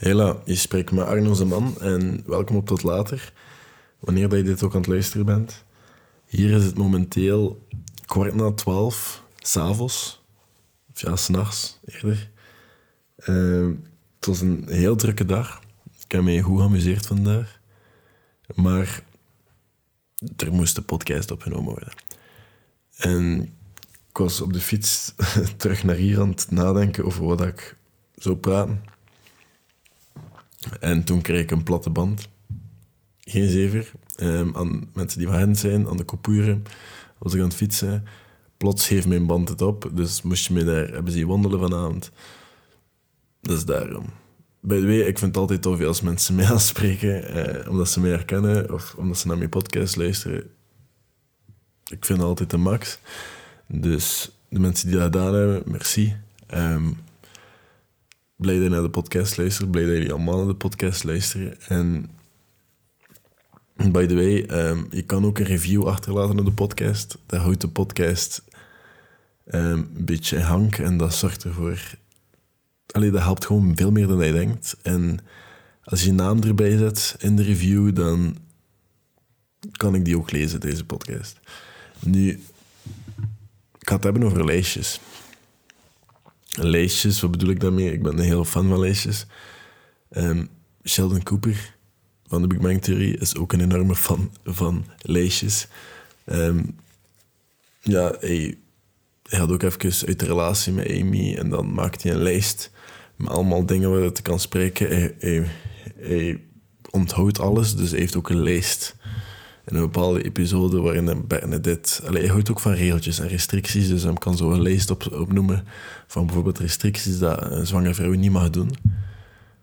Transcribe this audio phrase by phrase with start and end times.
[0.00, 3.32] Hela, je spreekt met Arno Zeman en welkom op Tot Later.
[3.98, 5.64] Wanneer dat je dit ook aan het luisteren bent.
[6.26, 7.66] Hier is het momenteel
[8.06, 10.22] kwart na twaalf, s'avonds.
[10.92, 12.30] Of ja, s'nachts eerder.
[13.26, 13.70] Uh,
[14.16, 15.60] het was een heel drukke dag.
[16.04, 17.60] Ik heb me goed geamuseerd vandaag.
[18.54, 19.02] Maar
[20.36, 21.92] er moest een podcast opgenomen worden.
[22.96, 23.42] En
[24.08, 25.14] ik was op de fiets
[25.56, 27.76] terug naar hier aan het nadenken over wat ik
[28.14, 28.98] zou praten.
[30.80, 32.28] En toen kreeg ik een platte band.
[33.20, 33.92] Geen zever.
[34.16, 36.62] Um, aan mensen die van zijn, aan de kopuren,
[37.18, 38.04] was ik aan het fietsen.
[38.56, 42.10] Plots heeft mijn band het op, dus moest je me daar hebben zien wandelen vanavond.
[43.40, 44.04] Dus daarom.
[44.60, 48.00] Bij de way, ik vind het altijd tof als mensen mij aanspreken, eh, omdat ze
[48.00, 50.50] mij herkennen of omdat ze naar mijn podcast luisteren.
[51.84, 52.98] Ik vind het altijd de max.
[53.66, 56.16] Dus de mensen die dat gedaan hebben, merci.
[56.54, 56.98] Um,
[58.40, 59.70] blij dat je naar de podcast luistert.
[59.70, 61.60] Blij dat jullie allemaal naar de podcast luisteren.
[61.60, 62.10] En
[63.74, 67.18] by the way, um, je kan ook een review achterlaten op de podcast.
[67.26, 68.42] Dat houdt de podcast
[69.46, 71.98] um, een beetje in en dat zorgt ervoor...
[72.86, 74.76] Allee, dat helpt gewoon veel meer dan je denkt.
[74.82, 75.18] En
[75.84, 78.36] als je je naam erbij zet in de review, dan
[79.72, 81.40] kan ik die ook lezen, deze podcast.
[81.98, 82.28] Nu,
[83.78, 85.00] ik ga het hebben over lijstjes.
[86.62, 87.92] Lijstjes, wat bedoel ik daarmee?
[87.92, 89.26] Ik ben een heel fan van lijstjes.
[90.10, 90.48] Um,
[90.84, 91.76] Sheldon Cooper
[92.26, 95.66] van de Big Bang Theory is ook een enorme fan van lijstjes.
[96.26, 96.76] Um,
[97.82, 98.58] ja, hij,
[99.22, 102.70] had ook even uit de relatie met Amy en dan maakte hij een lijst
[103.16, 104.88] met allemaal dingen waar hij kan spreken.
[104.88, 105.46] Hij, hij,
[105.96, 106.40] hij
[106.90, 108.96] onthoudt alles, dus hij heeft ook een lijst
[109.70, 112.06] in een bepaalde episode waarin Bernadette...
[112.06, 115.12] Allee, hij houdt ook van regeltjes en restricties, dus hij kan zo een lijst op,
[115.12, 115.64] opnoemen
[116.06, 118.70] van bijvoorbeeld restricties dat een zwangere vrouw niet mag doen.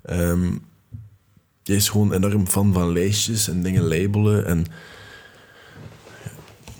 [0.10, 0.62] Um,
[1.64, 4.46] is gewoon enorm fan van lijstjes en dingen labelen.
[4.46, 4.66] En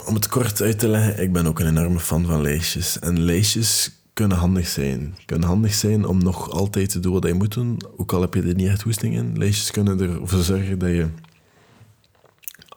[0.06, 3.00] om het kort uit te leggen, ik ben ook een enorme fan van lijstjes.
[3.00, 5.18] En lijstjes kunnen handig zijn.
[5.26, 8.34] Kunnen handig zijn om nog altijd te doen wat je moet doen, ook al heb
[8.34, 9.38] je er niet echt hoesting in.
[9.38, 11.08] Lijstjes kunnen ervoor zorgen dat je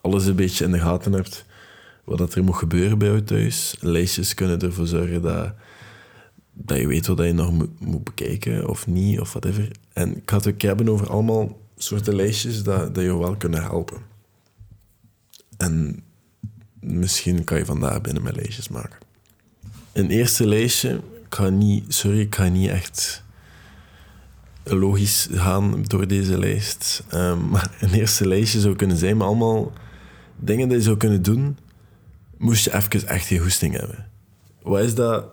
[0.00, 1.44] alles een beetje in de gaten hebt
[2.04, 3.76] wat er moet gebeuren bij jou thuis.
[3.80, 5.52] Lijstjes kunnen ervoor zorgen dat,
[6.52, 9.70] dat je weet wat je nog moet, bekijken of niet, of whatever.
[9.92, 13.62] En ik ga het ook hebben over allemaal soorten lijstjes dat, dat je wel kunnen
[13.62, 13.98] helpen.
[15.56, 16.02] En
[16.80, 18.98] misschien kan je vandaag binnen mijn lijstjes maken.
[19.92, 20.90] Een eerste lijstje,
[21.24, 23.22] ik ga niet, sorry, ik ga niet echt
[24.64, 27.04] logisch gaan door deze lijst.
[27.14, 29.72] Um, maar een eerste lijstje zou kunnen zijn, maar allemaal
[30.40, 31.56] dingen die je zou kunnen doen,
[32.36, 34.08] moest je even echt geen hoesting hebben.
[34.62, 35.26] Wat is dat?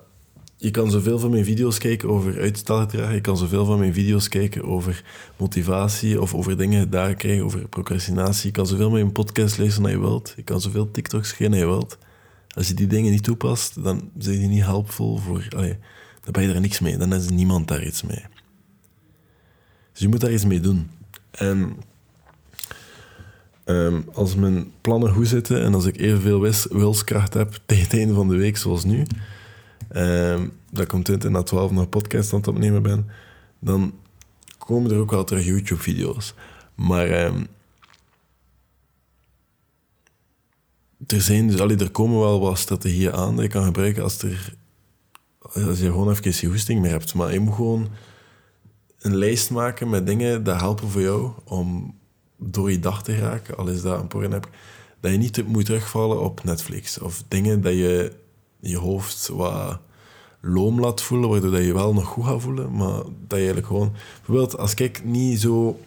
[0.60, 3.14] Je kan zoveel van mijn video's kijken over uitstelgedrag.
[3.14, 5.04] Je kan zoveel van mijn video's kijken over
[5.38, 8.46] motivatie of over dingen daar krijgen, over procrastinatie.
[8.46, 10.34] Je kan zoveel mijn podcast lezen als je wilt.
[10.36, 11.98] Je kan zoveel TikToks geven als je wilt.
[12.56, 15.48] Als je die dingen niet toepast, dan zijn die niet helpvol voor...
[15.56, 15.78] Allee,
[16.22, 16.98] dan ben je er niks mee.
[16.98, 18.26] Dan is niemand daar iets mee.
[19.92, 20.90] Dus je moet daar iets mee doen.
[21.32, 21.78] En
[23.68, 26.40] um, als mijn plannen goed zitten en als ik evenveel
[26.70, 29.06] wilskracht heb tegen het einde van de week zoals nu,
[29.96, 33.08] um, dat ik om 20 na 12 nog podcast aan het opnemen ben,
[33.60, 33.94] dan
[34.58, 36.34] komen er ook wel terug YouTube-video's.
[36.76, 37.48] Maar um,
[41.08, 44.54] er, zijn dus, er komen wel wat strategieën aan die je kan gebruiken als, er,
[45.42, 47.14] als je gewoon even geen hoesting meer hebt.
[47.14, 47.88] Maar je moet gewoon
[49.00, 51.96] een lijst maken met dingen die helpen voor jou om
[52.38, 54.50] door je dag te geraken, al is dat een porn heb,
[55.00, 57.00] dat je niet moet terugvallen op Netflix.
[57.00, 58.12] Of dingen dat je
[58.60, 59.80] je hoofd wat
[60.42, 63.68] loom laat voelen, waardoor dat je wel nog goed gaat voelen, maar dat je eigenlijk
[63.68, 63.94] gewoon...
[64.16, 65.80] Bijvoorbeeld, als ik niet zo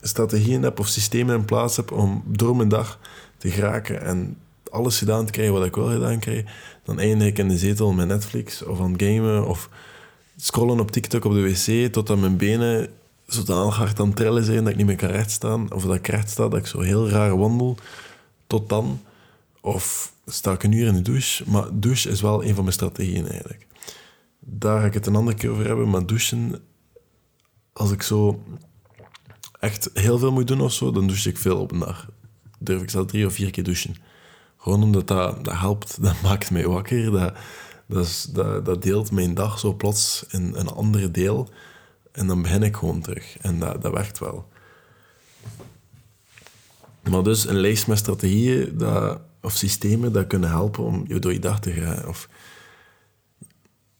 [0.00, 2.98] strategieën heb of systemen in plaats heb om door mijn dag
[3.38, 4.36] te geraken en
[4.70, 6.44] alles gedaan te krijgen wat ik wil gedaan krijg,
[6.84, 9.68] dan eindig ik in de zetel met Netflix of aan gamen of
[10.36, 12.88] scrollen op TikTok op de wc totdat mijn benen
[13.32, 15.72] zodanig hard aan het trillen zijn dat ik niet meer kan rechtstaan.
[15.72, 17.76] Of dat ik recht sta, dat ik zo heel raar wandel.
[18.46, 19.00] Tot dan.
[19.60, 21.50] Of sta ik een uur in de douche.
[21.50, 23.66] Maar douche is wel een van mijn strategieën eigenlijk.
[24.38, 25.90] Daar ga ik het een andere keer over hebben.
[25.90, 26.62] Maar douchen,
[27.72, 28.42] als ik zo
[29.60, 32.08] echt heel veel moet doen of zo, dan douche ik veel op een dag.
[32.58, 33.94] Durf ik zelf drie of vier keer douchen.
[34.56, 37.10] Gewoon omdat dat, dat helpt, dat maakt mij wakker.
[37.10, 37.34] Dat,
[37.86, 41.48] dat, dat, dat deelt mijn dag zo plots in een andere deel.
[42.12, 43.38] En dan begin ik gewoon terug.
[43.38, 44.48] En dat, dat werkt wel.
[47.10, 51.32] Maar dus een lijst met strategieën dat, of systemen dat kunnen helpen om je door
[51.32, 52.06] je dag te gaan.
[52.08, 52.28] Of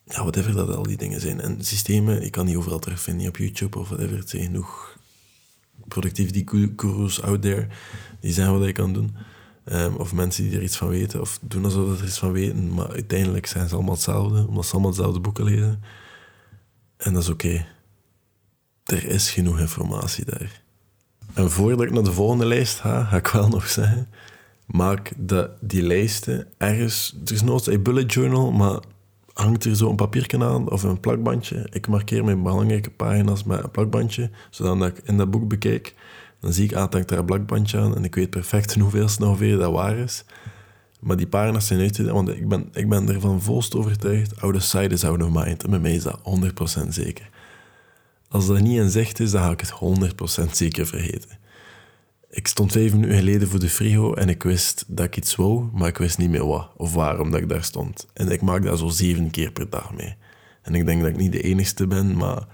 [0.05, 1.41] ja, whatever dat al die dingen zijn.
[1.41, 4.19] En systemen, ik kan niet overal terugvinden op YouTube of whatever.
[4.19, 4.99] Het zijn genoeg
[5.89, 6.45] productivity
[6.77, 7.69] gurus out there
[8.21, 9.17] die zeggen wat je kan doen.
[9.65, 12.33] Ehm, of mensen die er iets van weten, of doen alsof ze er iets van
[12.33, 15.83] weten, maar uiteindelijk zijn ze allemaal hetzelfde, omdat ze allemaal dezelfde boeken lezen.
[16.97, 17.67] En dat is oké.
[18.85, 20.63] Er is genoeg informatie daar.
[21.35, 24.09] En voordat ik naar de volgende lijst ga, ga ik wel nog zeggen,
[24.67, 27.17] maak dat die lijsten ergens...
[27.25, 28.81] Er is nooit een bullet journal, maar
[29.33, 31.67] hangt er zo een papiertje aan of een plakbandje.
[31.71, 35.95] Ik markeer mijn belangrijke pagina's met een plakbandje, zodat ik in dat boek bekijk
[36.43, 39.73] dan zie ik, ah, daar een plakbandje aan en ik weet perfect hoeveel ongeveer dat
[39.73, 40.25] waar is.
[41.01, 44.95] Maar die pagina's zijn uit want ik ben, ik ben ervan volst overtuigd, oude side
[44.95, 45.65] is out of mind.
[45.65, 46.21] En bij mij is dat
[46.85, 47.31] 100% zeker.
[48.33, 49.73] Als dat niet in zicht is, dan ga ik het
[50.49, 51.39] 100% zeker vergeten.
[52.31, 55.69] Ik stond vijf minuten geleden voor de frigo en ik wist dat ik iets wou,
[55.73, 58.07] maar ik wist niet meer wat of waarom dat ik daar stond.
[58.13, 60.15] En ik maak dat zo zeven keer per dag mee.
[60.63, 62.47] En ik denk dat ik niet de enigste ben, maar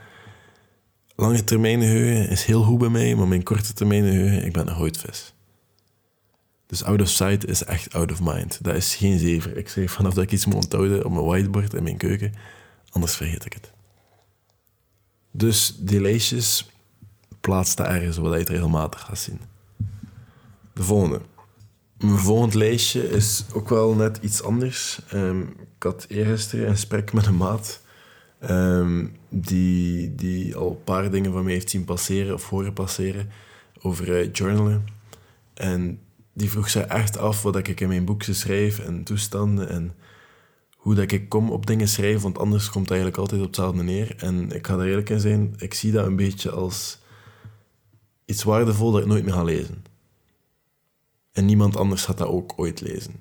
[1.16, 4.68] lange termijn geheugen is heel goed bij mij, maar mijn korte termijn geheugen, ik ben
[4.68, 5.34] een houtvis.
[6.66, 8.58] Dus out of sight is echt out of mind.
[8.62, 9.56] Dat is geen zever.
[9.56, 12.32] Ik schrijf vanaf dat ik iets moet onthouden op mijn whiteboard in mijn keuken,
[12.90, 13.76] anders vergeet ik het.
[15.38, 16.70] Dus die lijstjes,
[17.40, 19.40] plaats dat ergens waar je het regelmatig gaat zien.
[20.72, 21.20] De volgende.
[21.98, 25.00] Mijn volgende lijstje is ook wel net iets anders.
[25.14, 25.42] Um,
[25.76, 27.80] ik had eergisteren een gesprek met een maat
[28.38, 33.30] Ehm, die, die al een paar dingen van mij heeft zien passeren of horen passeren
[33.80, 34.86] over uh, journalen.
[35.54, 36.00] En
[36.32, 39.94] die vroeg zich echt af wat ik in mijn boekje schrijf en toestanden en
[40.78, 43.82] hoe dat ik kom op dingen schrijven, want anders komt het eigenlijk altijd op hetzelfde
[43.82, 44.14] neer.
[44.16, 46.98] En ik ga er eerlijk in zijn, ik zie dat een beetje als
[48.24, 49.84] iets waardevol dat ik nooit meer ga lezen.
[51.32, 53.14] En niemand anders gaat dat ook ooit lezen.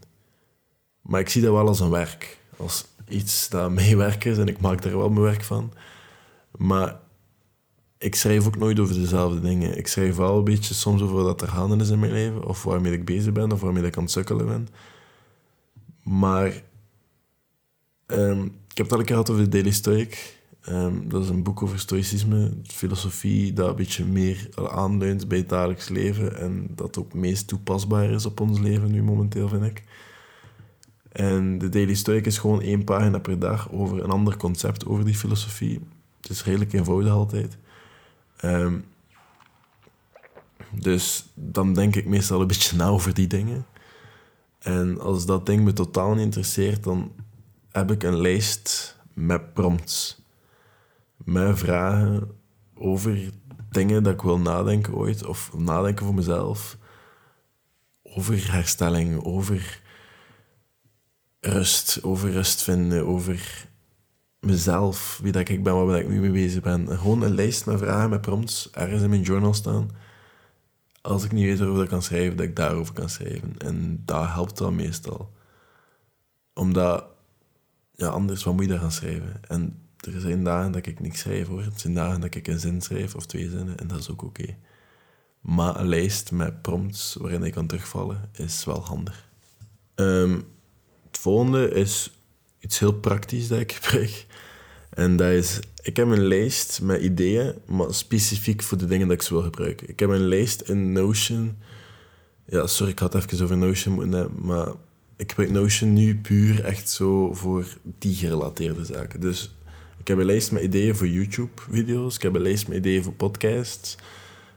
[1.02, 4.60] Maar ik zie dat wel als een werk, als iets dat meewerk is en ik
[4.60, 5.74] maak daar wel mijn werk van.
[6.58, 7.00] Maar
[7.98, 9.78] ik schrijf ook nooit over dezelfde dingen.
[9.78, 12.64] Ik schrijf wel een beetje soms over wat er gaande is in mijn leven, of
[12.64, 14.68] waarmee ik bezig ben, of waarmee ik aan het sukkelen ben.
[16.04, 16.64] Maar
[18.08, 20.36] um, ik heb het al een keer gehad over de Daily Stoic.
[20.70, 25.50] Um, dat is een boek over stoïcisme, filosofie dat een beetje meer aanleunt bij het
[25.50, 29.84] dagelijks leven en dat ook meest toepasbaar is op ons leven nu momenteel, vind ik.
[31.12, 35.06] En de Daily Stoic is gewoon één pagina per dag over een ander concept over
[35.06, 35.80] die filosofie.
[36.22, 37.58] Het is redelijk eenvoudig altijd.
[38.44, 38.86] Um,
[40.72, 43.66] dus dan denk ik meestal een beetje na over die dingen.
[44.60, 47.12] En als dat ding me totaal niet interesseert, dan
[47.78, 50.22] heb ik een lijst met prompts.
[51.18, 52.32] Met vragen
[52.76, 53.32] over
[53.70, 56.78] dingen dat ik wil nadenken ooit, of nadenken voor mezelf.
[58.04, 59.82] Over herstelling, over
[61.40, 63.68] rust, over rust vinden, over
[64.40, 66.98] mezelf, wie dat ik ben, waar ik nu mee bezig ben.
[66.98, 69.90] Gewoon een lijst met vragen, met prompts, ergens in mijn journal staan.
[71.02, 73.58] Als ik niet weet waarover ik kan schrijven, dat ik daarover kan schrijven.
[73.58, 75.34] En dat helpt dan meestal.
[76.54, 77.06] Omdat,
[77.98, 79.42] ja, anders, wat moet je daar gaan schrijven?
[79.48, 79.82] En
[80.14, 81.62] er zijn dagen dat ik niks schrijf, hoor.
[81.62, 84.24] Er zijn dagen dat ik een zin schrijf, of twee zinnen, en dat is ook
[84.24, 84.56] oké.
[85.42, 89.30] Maar een lijst met prompts waarin ik kan terugvallen, is wel handig.
[89.96, 90.48] Um,
[91.08, 92.12] het volgende is
[92.60, 94.26] iets heel praktisch dat ik gebruik.
[94.90, 99.16] En dat is, ik heb een lijst met ideeën, maar specifiek voor de dingen dat
[99.16, 99.90] ik ze wil gebruiken.
[99.90, 101.58] Ik heb een lijst in Notion.
[102.46, 104.68] Ja, sorry, ik had even over Notion moeten hebben, maar
[105.18, 109.20] ik gebruik Notion nu puur echt zo voor die gerelateerde zaken.
[109.20, 109.56] Dus
[109.98, 112.16] ik heb een lijst met ideeën voor YouTube-video's.
[112.16, 113.98] Ik heb een lijst met ideeën voor podcasts.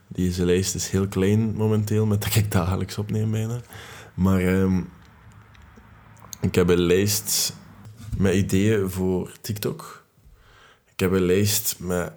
[0.07, 3.61] Deze lijst is heel klein momenteel, met dat ik dagelijks opneem bijna.
[4.13, 4.89] Maar um,
[6.41, 7.55] ik heb een lijst
[8.17, 10.05] met ideeën voor TikTok.
[10.93, 12.13] Ik heb een lijst met...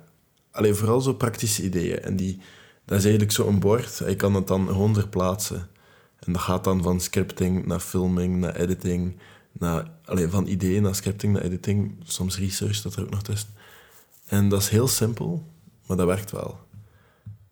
[0.50, 2.00] Alleen vooral zo praktische ideeën.
[2.00, 2.40] En die,
[2.84, 4.02] dat is eigenlijk zo'n bord.
[4.06, 5.68] Je kan het dan gewoon verplaatsen.
[6.26, 9.16] En dat gaat dan van scripting naar filming, naar editing.
[9.52, 11.96] Naar, alleen van ideeën naar scripting, naar editing.
[12.04, 13.48] Soms research, dat er ook nog tussen.
[14.26, 15.46] En dat is heel simpel,
[15.86, 16.58] maar dat werkt wel.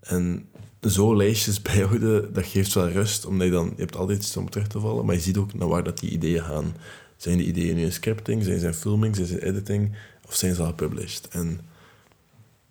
[0.01, 0.49] En
[0.81, 4.51] zo lijstjes bijhouden, dat geeft wel rust, omdat je dan, je hebt altijd iets om
[4.51, 6.77] terug te vallen, maar je ziet ook naar waar dat die ideeën gaan.
[7.17, 10.35] Zijn die ideeën nu in scripting, zijn ze in filming, zijn ze in editing, of
[10.35, 11.29] zijn ze al published?
[11.29, 11.61] En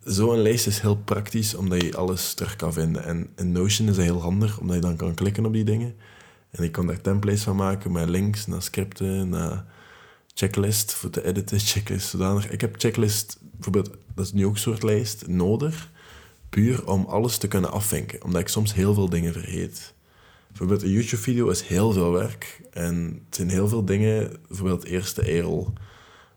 [0.03, 3.03] zo'n lijst is heel praktisch, omdat je alles terug kan vinden.
[3.03, 5.95] En in Notion is dat heel handig, omdat je dan kan klikken op die dingen.
[6.51, 9.65] En je kan daar templates van maken met links naar scripten, naar
[10.33, 12.49] checklist voor te editen, checklist zodanig.
[12.49, 15.89] Ik heb checklist, bijvoorbeeld, dat is nu ook een soort lijst, nodig
[16.49, 19.93] puur om alles te kunnen afvinken, omdat ik soms heel veel dingen vergeet.
[20.47, 25.15] Bijvoorbeeld een YouTube-video is heel veel werk en het zijn heel veel dingen, bijvoorbeeld eerst
[25.15, 25.65] de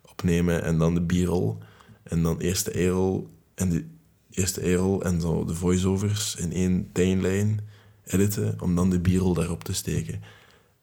[0.02, 1.56] opnemen en dan de B-roll
[2.02, 3.84] en dan eerst de en de
[4.30, 7.60] eerst de A-roll en zo de voiceovers in één tijdlijn
[8.04, 10.22] editen, om dan de b-roll daarop te steken.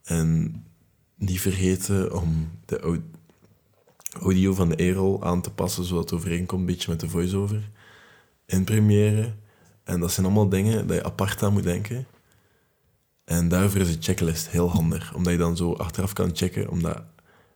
[0.04, 0.56] En
[1.16, 3.02] niet vergeten om de
[4.20, 7.70] audio van de A-roll aan te passen, zodat het overeenkomt een beetje met de voiceover
[8.46, 9.34] in Premiere.
[9.84, 12.06] En dat zijn allemaal dingen dat je apart aan moet denken.
[13.24, 17.04] En daarvoor is een checklist heel handig, omdat je dan zo achteraf kan checken, omdat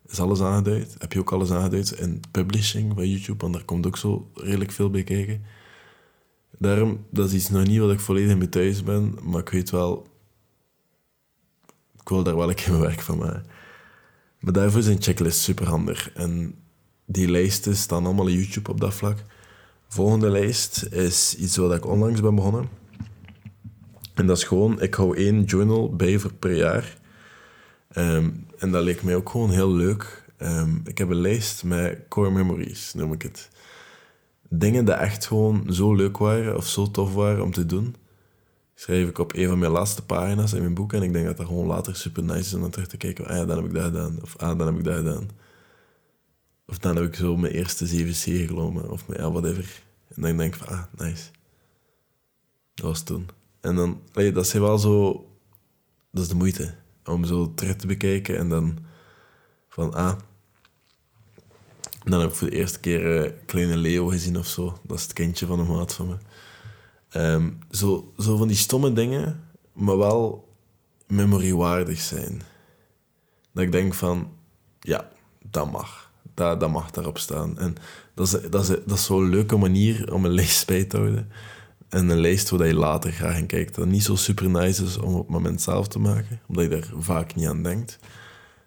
[0.08, 0.96] is alles aangeduid.
[0.98, 4.72] Heb je ook alles aangeduid in publishing van YouTube, want daar komt ook zo redelijk
[4.72, 5.44] veel bij kijken.
[6.58, 9.70] Daarom, dat is iets nog niet wat ik volledig mee thuis ben, maar ik weet
[9.70, 10.08] wel,
[12.00, 13.46] ik wil daar wel een keer mijn werk van maken.
[14.40, 16.12] Maar daarvoor is een checklist super handig.
[16.12, 16.56] En
[17.06, 19.18] die lijsten staan allemaal in YouTube op dat vlak.
[19.88, 22.70] Volgende lijst is iets wat ik onlangs ben begonnen.
[24.14, 26.98] En dat is gewoon, ik hou één journal bij voor per jaar.
[27.88, 30.24] Ehm, en dat leek mij ook gewoon heel leuk.
[30.38, 33.50] Ehm, ik heb een lijst met core memories, noem ik het.
[34.50, 37.96] Dingen die echt gewoon zo leuk waren of zo tof waren om te doen,
[38.76, 40.94] schrijf ik op een van mijn laatste pagina's in mijn boek.
[40.94, 43.26] En ik denk dat dat gewoon later super nice is om terug te kijken.
[43.26, 44.20] Ah ja, dan heb ik dat gedaan.
[44.22, 45.30] Of ah, dan heb ik dat gedaan.
[46.68, 48.90] Of dan heb ik zo mijn eerste 7C gelopen.
[48.90, 49.84] Of ja, whatever.
[50.16, 51.24] En dan denk ik van, ah, nice.
[52.74, 53.28] Dat was toen.
[53.62, 55.26] En dan, dat is wel zo...
[56.12, 56.76] Dat is de moeite.
[57.06, 58.78] Om zo terug te bekijken en dan
[59.70, 60.16] van, ah...
[62.04, 64.78] Dan heb ik voor de eerste keer uh, Kleine Leo gezien of zo.
[64.84, 66.16] Dat is het kindje van een maat van me.
[67.10, 69.44] Ehm, zo, zo van die stomme dingen,
[69.74, 70.54] maar wel
[71.08, 72.42] memorywaardig zijn.
[73.52, 74.32] Dat ik denk van,
[74.80, 75.10] ja,
[75.42, 76.12] dat mag.
[76.34, 77.58] Dat, dat mag daarop staan.
[77.58, 77.76] En
[78.14, 81.32] dat is, dat, is, dat is zo'n leuke manier om een lijst bij te houden.
[81.96, 83.76] En een lijst waar je later graag in kijkt.
[83.76, 86.70] Dat niet zo super nice is om op het moment zelf te maken, omdat je
[86.70, 88.00] daar vaak niet aan denkt.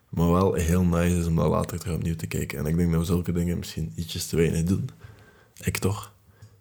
[0.09, 2.59] Maar wel heel nice is om dat later terug opnieuw te kijken.
[2.59, 4.91] En ik denk dat we zulke dingen misschien ietsjes te weinig doen.
[5.65, 6.13] Ik toch.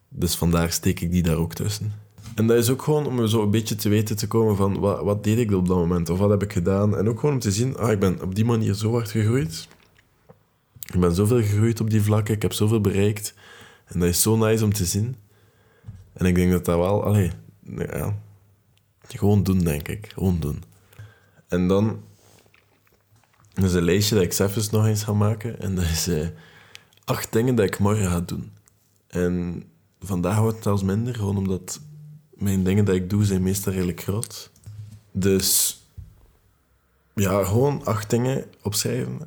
[0.10, 1.94] Dus vandaar steek ik die daar ook tussen.
[2.36, 5.04] En dat is ook gewoon om zo een beetje te weten te komen van wat,
[5.04, 6.98] wat deed ik op dat moment of wat heb ik gedaan.
[6.98, 9.68] En ook gewoon om te zien, ah, ik ben op die manier zo hard gegroeid.
[10.94, 13.34] Ik ben zoveel gegroeid op die vlakken, ik heb zoveel bereikt.
[13.86, 15.16] En dat is zo nice om te zien.
[16.18, 17.32] En ik denk dat dat wel, allee,
[17.76, 18.18] ja,
[19.08, 20.12] gewoon doen, denk ik.
[20.14, 20.64] Gewoon doen.
[21.48, 22.04] En dan
[23.54, 25.60] is een lijstje dat ik zelfs nog eens ga maken.
[25.60, 26.28] En dat is eh,
[27.04, 28.52] acht dingen dat ik morgen ga doen.
[29.08, 29.64] En
[30.00, 31.80] vandaag wordt het zelfs minder, gewoon omdat
[32.34, 34.52] mijn dingen dat ik doe zijn meestal redelijk groot.
[35.12, 35.82] Dus
[37.14, 39.20] ja, gewoon acht dingen opschrijven.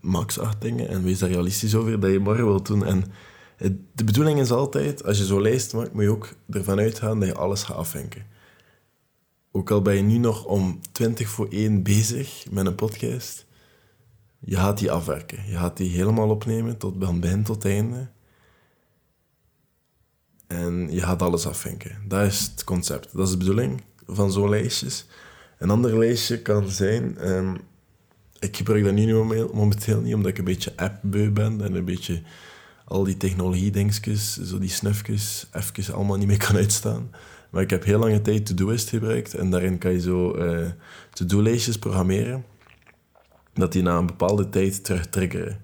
[0.00, 0.88] Max acht dingen.
[0.88, 2.84] En wees daar realistisch over dat je morgen wilt doen.
[2.84, 3.04] En
[3.92, 7.28] de bedoeling is altijd, als je zo'n lijst maakt, moet je ook ervan uitgaan dat
[7.28, 8.26] je alles gaat afvinken.
[9.52, 13.46] Ook al ben je nu nog om 20 voor 1 bezig met een podcast,
[14.38, 15.38] je gaat die afwerken.
[15.48, 18.08] Je gaat die helemaal opnemen, tot, van begin tot einde.
[20.46, 21.98] En je gaat alles afvinken.
[22.08, 23.12] Dat is het concept.
[23.12, 25.06] Dat is de bedoeling van zo'n lijstjes.
[25.58, 27.30] Een ander lijstje kan zijn...
[27.30, 27.56] Um,
[28.40, 29.14] ik gebruik dat nu
[29.52, 32.22] momenteel niet, omdat ik een beetje appbeu ben en een beetje
[32.88, 37.10] al die technologie-dingetjes, zo die snufjes, even allemaal niet meer kan uitstaan.
[37.50, 40.66] Maar ik heb heel lange tijd To-Doist gebruikt en daarin kan je zo uh,
[41.12, 42.44] to-do-lijstjes programmeren,
[43.54, 45.60] dat die na een bepaalde tijd terug triggeren.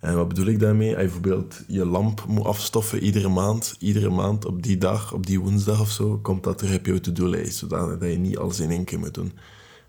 [0.00, 0.96] En wat bedoel ik daarmee?
[0.96, 5.26] Als je bijvoorbeeld je lamp moet afstoffen iedere maand, iedere maand op die dag, op
[5.26, 8.70] die woensdag of zo, komt dat terug op je to-do-lijst, zodat je niet alles in
[8.70, 9.32] één keer moet doen.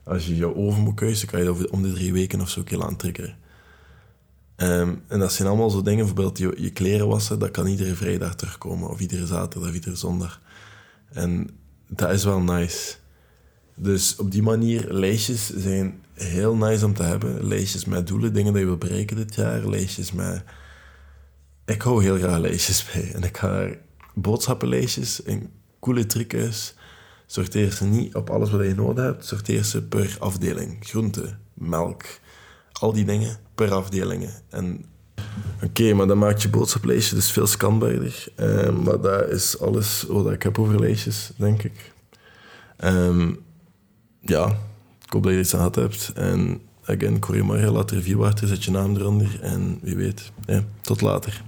[0.03, 2.59] Als je je oven moet keuzen, kan je dat om de drie weken of zo
[2.59, 3.37] een keer aan triggeren.
[4.57, 7.95] Ehm, en dat zijn allemaal zo dingen, bijvoorbeeld je, je kleren wassen, dat kan iedere
[7.95, 10.41] vrijdag terugkomen, of iedere zaterdag, of iedere zondag.
[11.11, 11.49] En
[11.87, 12.95] dat is wel nice.
[13.75, 17.47] Dus op die manier, lijstjes zijn heel nice om te hebben.
[17.47, 19.69] Lijstjes met doelen, dingen die je wil bereiken dit jaar.
[19.69, 20.43] Lijstjes met...
[21.65, 23.13] Ik hou heel graag lijstjes bij.
[23.13, 23.69] En ik ga
[24.13, 25.49] boodschappenlijstjes en
[25.79, 26.75] coole trucjes.
[27.25, 29.25] Sorteer ze niet op alles wat je nodig hebt.
[29.25, 30.77] Sorteer ze per afdeling.
[30.79, 32.03] Groente, melk,
[32.71, 34.33] al die dingen per afdelingen.
[34.49, 34.85] En
[35.63, 38.27] Oké, maar dan maakt je boodschaplijstje dus veel scanbaarder.
[38.39, 41.91] Uh, maar dat is alles wat ik heb over lijstjes, denk ik.
[42.83, 43.39] Um,
[44.21, 44.45] ja,
[45.05, 46.11] ik hoop dat je iets aan gehad hebt.
[46.15, 49.39] En again, Corrie Maria, laat review achter, zet je naam eronder.
[49.41, 50.31] En wie weet,
[50.81, 51.43] tot later.